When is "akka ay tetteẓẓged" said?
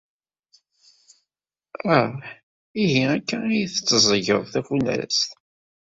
3.15-4.29